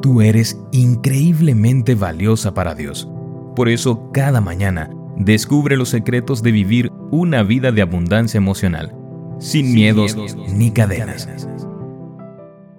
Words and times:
Tú 0.00 0.20
eres 0.20 0.60
increíblemente 0.70 1.96
valiosa 1.96 2.54
para 2.54 2.76
Dios. 2.76 3.08
Por 3.56 3.68
eso, 3.68 4.10
cada 4.12 4.40
mañana, 4.40 4.90
descubre 5.16 5.76
los 5.76 5.88
secretos 5.88 6.40
de 6.40 6.52
vivir 6.52 6.92
una 7.10 7.42
vida 7.42 7.72
de 7.72 7.82
abundancia 7.82 8.38
emocional, 8.38 8.94
sin, 9.40 9.74
miedos, 9.74 10.16
ni 10.54 10.70
cadenas. 10.70 11.28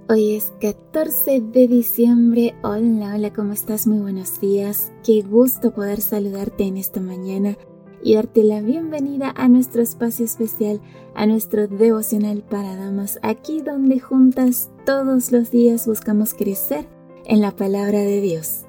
Hoy 0.07 0.35
es 0.35 0.53
14 0.61 1.41
de 1.41 1.67
diciembre. 1.67 2.55
Hola, 2.63 3.15
hola, 3.15 3.33
¿cómo 3.33 3.51
estás? 3.51 3.85
Muy 3.85 3.99
buenos 3.99 4.39
días. 4.39 4.93
Qué 5.03 5.21
gusto 5.21 5.71
poder 5.71 5.99
saludarte 5.99 6.63
en 6.63 6.77
esta 6.77 7.01
mañana 7.01 7.57
y 8.01 8.15
darte 8.15 8.43
la 8.43 8.61
bienvenida 8.61 9.33
a 9.35 9.49
nuestro 9.49 9.81
espacio 9.81 10.23
especial, 10.23 10.79
a 11.15 11.25
nuestro 11.25 11.67
devocional 11.67 12.43
para 12.49 12.77
damas, 12.77 13.19
aquí 13.23 13.61
donde 13.61 13.99
juntas 13.99 14.69
todos 14.85 15.33
los 15.33 15.51
días 15.51 15.85
buscamos 15.85 16.33
crecer 16.33 16.87
en 17.29 17.41
la 17.41 17.51
palabra 17.51 17.99
de 17.99 18.21
Dios. 18.21 18.65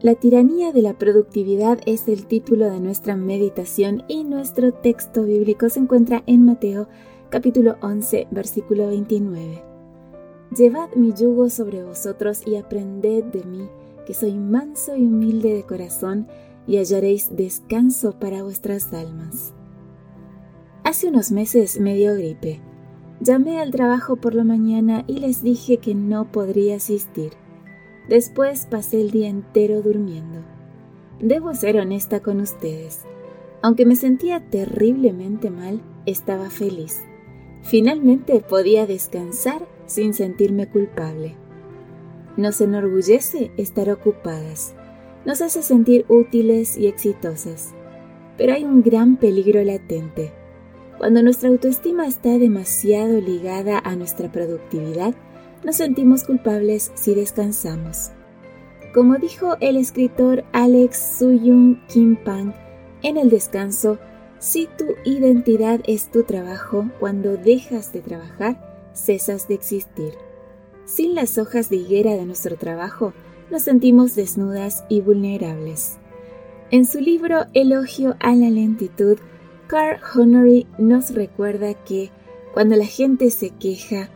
La 0.00 0.16
tiranía 0.16 0.72
de 0.72 0.82
la 0.82 0.94
productividad 0.94 1.78
es 1.86 2.08
el 2.08 2.26
título 2.26 2.68
de 2.68 2.80
nuestra 2.80 3.14
meditación 3.14 4.02
y 4.08 4.24
nuestro 4.24 4.72
texto 4.72 5.22
bíblico 5.22 5.68
se 5.68 5.78
encuentra 5.78 6.24
en 6.26 6.44
Mateo 6.44 6.88
capítulo 7.30 7.76
11 7.80 8.26
versículo 8.32 8.88
29. 8.88 9.62
Llevad 10.56 10.88
mi 10.96 11.14
yugo 11.14 11.48
sobre 11.48 11.84
vosotros 11.84 12.42
y 12.44 12.56
aprended 12.56 13.22
de 13.26 13.44
mí, 13.44 13.68
que 14.04 14.14
soy 14.14 14.34
manso 14.34 14.96
y 14.96 15.06
humilde 15.06 15.54
de 15.54 15.62
corazón, 15.62 16.26
y 16.66 16.78
hallaréis 16.78 17.34
descanso 17.36 18.18
para 18.18 18.42
vuestras 18.42 18.92
almas. 18.92 19.54
Hace 20.82 21.06
unos 21.06 21.30
meses 21.30 21.78
me 21.78 21.94
dio 21.94 22.14
gripe. 22.14 22.60
Llamé 23.20 23.60
al 23.60 23.70
trabajo 23.70 24.16
por 24.16 24.34
la 24.34 24.42
mañana 24.42 25.04
y 25.06 25.20
les 25.20 25.42
dije 25.42 25.76
que 25.76 25.94
no 25.94 26.32
podría 26.32 26.76
asistir. 26.76 27.41
Después 28.08 28.66
pasé 28.66 29.00
el 29.00 29.10
día 29.10 29.28
entero 29.28 29.82
durmiendo. 29.82 30.40
Debo 31.20 31.54
ser 31.54 31.78
honesta 31.78 32.20
con 32.20 32.40
ustedes. 32.40 33.02
Aunque 33.62 33.86
me 33.86 33.94
sentía 33.94 34.40
terriblemente 34.40 35.50
mal, 35.50 35.80
estaba 36.04 36.50
feliz. 36.50 37.00
Finalmente 37.62 38.40
podía 38.40 38.86
descansar 38.86 39.66
sin 39.86 40.14
sentirme 40.14 40.68
culpable. 40.68 41.36
Nos 42.36 42.60
enorgullece 42.60 43.52
estar 43.56 43.88
ocupadas. 43.90 44.74
Nos 45.24 45.40
hace 45.42 45.62
sentir 45.62 46.04
útiles 46.08 46.76
y 46.76 46.88
exitosas. 46.88 47.72
Pero 48.36 48.54
hay 48.54 48.64
un 48.64 48.82
gran 48.82 49.16
peligro 49.16 49.62
latente. 49.62 50.32
Cuando 50.98 51.22
nuestra 51.22 51.50
autoestima 51.50 52.06
está 52.06 52.38
demasiado 52.38 53.20
ligada 53.20 53.78
a 53.78 53.94
nuestra 53.94 54.32
productividad, 54.32 55.14
nos 55.64 55.76
sentimos 55.76 56.24
culpables 56.24 56.92
si 56.94 57.14
descansamos. 57.14 58.10
Como 58.94 59.16
dijo 59.16 59.56
el 59.60 59.76
escritor 59.76 60.44
Alex 60.52 61.16
Suyung 61.18 61.86
Kim 61.86 62.16
Pang, 62.16 62.52
en 63.02 63.16
el 63.16 63.30
descanso, 63.30 63.98
si 64.38 64.68
tu 64.76 64.86
identidad 65.04 65.80
es 65.86 66.10
tu 66.10 66.24
trabajo, 66.24 66.90
cuando 66.98 67.36
dejas 67.36 67.92
de 67.92 68.00
trabajar, 68.00 68.90
cesas 68.92 69.48
de 69.48 69.54
existir. 69.54 70.14
Sin 70.84 71.14
las 71.14 71.38
hojas 71.38 71.70
de 71.70 71.76
higuera 71.76 72.12
de 72.12 72.26
nuestro 72.26 72.56
trabajo, 72.56 73.12
nos 73.50 73.62
sentimos 73.62 74.14
desnudas 74.14 74.84
y 74.88 75.00
vulnerables. 75.00 75.98
En 76.70 76.86
su 76.86 77.00
libro 77.00 77.46
Elogio 77.54 78.16
a 78.20 78.34
la 78.34 78.50
lentitud, 78.50 79.18
Carl 79.68 80.00
Honoré 80.14 80.66
nos 80.78 81.14
recuerda 81.14 81.74
que 81.74 82.10
cuando 82.52 82.76
la 82.76 82.86
gente 82.86 83.30
se 83.30 83.50
queja, 83.50 84.10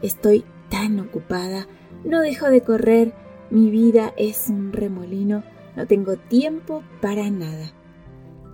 estoy 0.00 0.44
tan 0.72 0.98
ocupada, 1.00 1.68
no 2.02 2.22
dejo 2.22 2.48
de 2.48 2.62
correr, 2.62 3.12
mi 3.50 3.70
vida 3.70 4.14
es 4.16 4.48
un 4.48 4.72
remolino, 4.72 5.44
no 5.76 5.86
tengo 5.86 6.16
tiempo 6.16 6.82
para 7.02 7.30
nada. 7.30 7.74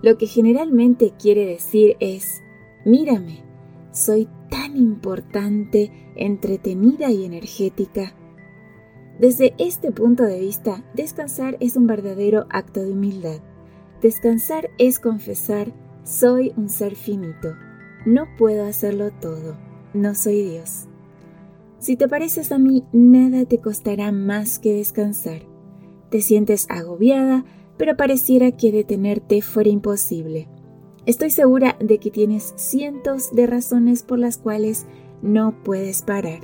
Lo 0.01 0.17
que 0.17 0.27
generalmente 0.27 1.13
quiere 1.17 1.45
decir 1.45 1.95
es, 2.01 2.41
mírame, 2.85 3.43
soy 3.91 4.27
tan 4.49 4.75
importante, 4.75 5.91
entretenida 6.17 7.09
y 7.09 7.23
energética. 7.23 8.13
Desde 9.17 9.53
este 9.57 9.93
punto 9.93 10.23
de 10.23 10.41
vista, 10.41 10.83
descansar 10.93 11.55
es 11.61 11.77
un 11.77 11.87
verdadero 11.87 12.47
acto 12.49 12.81
de 12.81 12.91
humildad. 12.91 13.39
Descansar 14.01 14.69
es 14.77 14.99
confesar, 14.99 15.73
soy 16.03 16.51
un 16.57 16.67
ser 16.67 16.95
finito, 16.95 17.55
no 18.05 18.27
puedo 18.37 18.65
hacerlo 18.65 19.11
todo, 19.21 19.57
no 19.93 20.15
soy 20.15 20.43
Dios. 20.43 20.89
Si 21.79 21.95
te 21.95 22.09
pareces 22.09 22.51
a 22.51 22.57
mí, 22.57 22.83
nada 22.91 23.45
te 23.45 23.59
costará 23.59 24.11
más 24.11 24.59
que 24.59 24.73
descansar. 24.73 25.43
Te 26.09 26.21
sientes 26.21 26.65
agobiada, 26.69 27.45
pero 27.77 27.95
pareciera 27.95 28.51
que 28.51 28.73
detenerte 28.73 29.41
fuera 29.41 29.69
imposible. 29.69 30.49
Estoy 31.05 31.29
segura 31.29 31.77
de 31.79 31.97
que 31.97 32.11
tienes 32.11 32.53
cientos 32.57 33.33
de 33.33 33.47
razones 33.47 34.03
por 34.03 34.19
las 34.19 34.37
cuales 34.37 34.85
no 35.21 35.63
puedes 35.63 36.01
parar. 36.01 36.41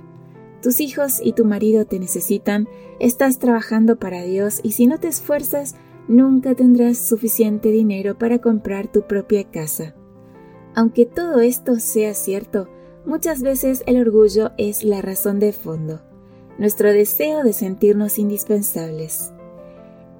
Tus 0.61 0.79
hijos 0.79 1.19
y 1.21 1.33
tu 1.33 1.43
marido 1.43 1.85
te 1.85 1.99
necesitan, 1.99 2.67
estás 2.99 3.37
trabajando 3.37 3.97
para 3.97 4.23
Dios 4.23 4.61
y 4.63 4.71
si 4.71 4.87
no 4.87 4.99
te 4.99 5.09
esfuerzas, 5.09 5.75
nunca 6.07 6.55
tendrás 6.55 6.97
suficiente 6.97 7.71
dinero 7.71 8.17
para 8.17 8.39
comprar 8.39 8.87
tu 8.89 9.01
propia 9.01 9.43
casa. 9.43 9.95
Aunque 10.73 11.05
todo 11.05 11.41
esto 11.41 11.79
sea 11.79 12.13
cierto, 12.13 12.69
Muchas 13.05 13.43
veces 13.43 13.83
el 13.85 14.01
orgullo 14.01 14.51
es 14.57 14.83
la 14.83 14.99
razón 14.99 15.39
de 15.39 15.53
fondo, 15.53 16.01
nuestro 16.57 16.91
deseo 16.91 17.43
de 17.43 17.53
sentirnos 17.53 18.17
indispensables. 18.17 19.31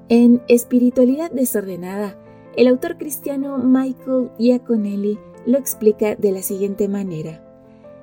En 0.07 0.43
Espiritualidad 0.47 1.31
desordenada, 1.31 2.15
el 2.55 2.67
autor 2.67 2.97
cristiano 2.97 3.57
Michael 3.57 4.29
Iaconelli 4.37 5.17
lo 5.47 5.57
explica 5.57 6.15
de 6.15 6.31
la 6.31 6.43
siguiente 6.43 6.87
manera. 6.87 7.43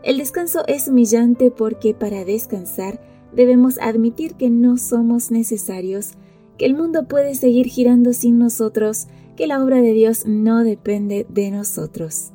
El 0.02 0.18
descanso 0.18 0.64
es 0.66 0.88
humillante 0.88 1.52
porque 1.52 1.94
para 1.94 2.24
descansar 2.24 3.00
debemos 3.32 3.78
admitir 3.78 4.34
que 4.34 4.50
no 4.50 4.78
somos 4.78 5.30
necesarios, 5.30 6.14
que 6.58 6.66
el 6.66 6.74
mundo 6.74 7.06
puede 7.06 7.36
seguir 7.36 7.68
girando 7.68 8.12
sin 8.12 8.36
nosotros, 8.36 9.06
que 9.36 9.46
la 9.46 9.62
obra 9.62 9.80
de 9.80 9.92
Dios 9.92 10.26
no 10.26 10.64
depende 10.64 11.24
de 11.28 11.52
nosotros. 11.52 12.32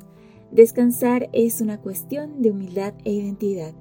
Descansar 0.50 1.28
es 1.32 1.60
una 1.60 1.80
cuestión 1.80 2.40
de 2.40 2.50
humildad 2.50 2.94
e 3.04 3.12
identidad. 3.12 3.74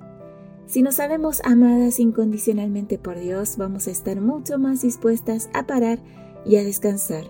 Si 0.65 0.81
nos 0.81 0.95
sabemos 0.95 1.41
amadas 1.45 1.99
incondicionalmente 1.99 2.97
por 2.97 3.17
Dios, 3.17 3.55
vamos 3.57 3.87
a 3.87 3.91
estar 3.91 4.19
mucho 4.19 4.57
más 4.57 4.81
dispuestas 4.81 5.49
a 5.53 5.65
parar 5.65 5.99
y 6.45 6.57
a 6.57 6.63
descansar. 6.63 7.23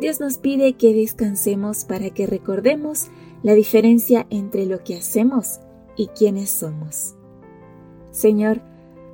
Dios 0.00 0.20
nos 0.20 0.38
pide 0.38 0.74
que 0.74 0.94
descansemos 0.94 1.84
para 1.84 2.10
que 2.10 2.26
recordemos 2.26 3.08
la 3.42 3.54
diferencia 3.54 4.26
entre 4.30 4.66
lo 4.66 4.84
que 4.84 4.96
hacemos 4.96 5.58
y 5.96 6.06
quiénes 6.08 6.50
somos. 6.50 7.16
Señor, 8.12 8.62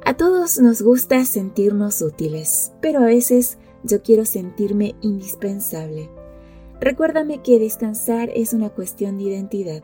a 0.04 0.14
todos 0.14 0.58
nos 0.58 0.82
gusta 0.82 1.24
sentirnos 1.24 2.02
útiles, 2.02 2.72
pero 2.80 3.00
a 3.00 3.06
veces 3.06 3.58
yo 3.82 4.02
quiero 4.02 4.24
sentirme 4.24 4.94
indispensable. 5.00 6.10
Recuérdame 6.81 7.42
que 7.42 7.59
descansar 7.59 8.31
es 8.34 8.53
una 8.53 8.70
cuestión 8.70 9.19
de 9.19 9.25
identidad. 9.25 9.82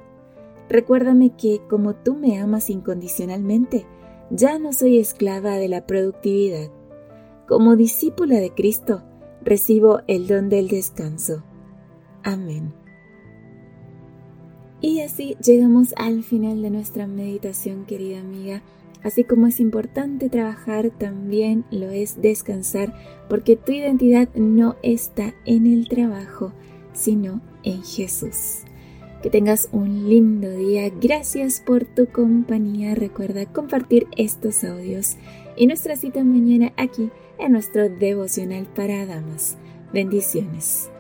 Recuérdame 0.69 1.30
que 1.36 1.60
como 1.69 1.94
tú 1.94 2.14
me 2.14 2.38
amas 2.38 2.70
incondicionalmente, 2.70 3.86
ya 4.30 4.58
no 4.58 4.72
soy 4.72 4.98
esclava 4.98 5.56
de 5.56 5.69
la 5.69 5.86
productividad. 5.86 6.70
Como 7.47 7.76
discípula 7.76 8.36
de 8.36 8.52
Cristo, 8.52 9.02
recibo 9.42 10.00
el 10.06 10.26
don 10.26 10.48
del 10.48 10.69
descanso. 10.69 11.42
Amén. 12.22 12.72
Y 14.81 15.00
así 15.00 15.36
llegamos 15.44 15.94
al 15.97 16.25
final 16.25 16.60
de 16.62 16.70
nuestra 16.70 17.06
meditación, 17.06 17.84
querida 17.84 18.20
amiga. 18.20 18.62
Así 19.02 19.25
como 19.25 19.47
es 19.47 19.60
importante 19.60 20.28
trabajar, 20.28 20.91
también 20.91 21.64
lo 21.70 21.91
es 21.91 22.20
descansar, 22.20 22.94
porque 23.28 23.56
tu 23.56 23.72
identidad 23.72 24.28
no 24.34 24.76
está 24.82 25.34
en 25.44 25.66
el 25.66 25.88
trabajo, 25.88 26.52
sino 26.92 27.40
en 27.62 27.82
Jesús. 27.82 28.60
Que 29.22 29.30
tengas 29.30 29.68
un 29.70 30.08
lindo 30.08 30.50
día. 30.50 30.90
Gracias 31.00 31.62
por 31.64 31.84
tu 31.84 32.06
compañía. 32.06 32.94
Recuerda 32.94 33.46
compartir 33.46 34.08
estos 34.16 34.64
audios 34.64 35.16
y 35.56 35.66
nuestra 35.66 35.96
cita 35.96 36.24
mañana 36.24 36.72
aquí 36.76 37.10
en 37.38 37.52
nuestro 37.52 37.88
devocional 37.88 38.66
para 38.74 39.06
damas. 39.06 39.56
Bendiciones. 39.92 40.90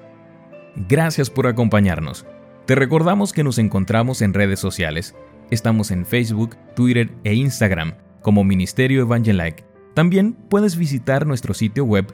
Gracias 0.88 1.30
por 1.30 1.46
acompañarnos. 1.46 2.26
Te 2.66 2.74
recordamos 2.74 3.32
que 3.32 3.44
nos 3.44 3.58
encontramos 3.58 4.22
en 4.22 4.34
redes 4.34 4.60
sociales. 4.60 5.14
Estamos 5.50 5.90
en 5.90 6.06
Facebook, 6.06 6.56
Twitter 6.74 7.10
e 7.24 7.34
Instagram 7.34 7.94
como 8.22 8.44
Ministerio 8.44 9.02
Evangelike. 9.02 9.64
También 9.94 10.32
puedes 10.32 10.76
visitar 10.76 11.26
nuestro 11.26 11.54
sitio 11.54 11.84
web 11.84 12.06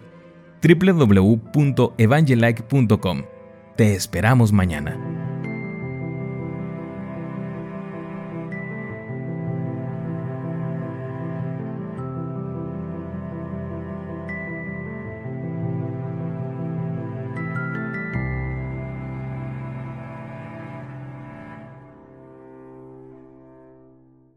www.evangelike.com 0.63 3.38
te 3.79 3.95
esperamos 3.95 4.51
mañana. 4.53 5.18